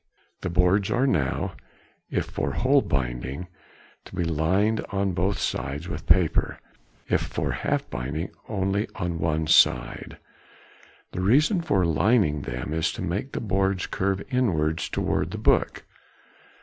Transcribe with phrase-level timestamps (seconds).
[0.41, 1.53] The boards are now,
[2.09, 3.45] if for whole binding,
[4.05, 6.59] to be lined on both sides with paper;
[7.07, 10.17] if for half binding only on one side.
[11.11, 15.83] The reason for lining them is to make the boards curve inwards towards the book.